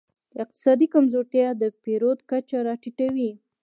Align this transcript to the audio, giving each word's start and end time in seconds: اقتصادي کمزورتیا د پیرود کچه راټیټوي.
اقتصادي 0.43 0.87
کمزورتیا 0.93 1.47
د 1.61 1.63
پیرود 1.83 2.19
کچه 2.29 2.57
راټیټوي. 2.67 3.31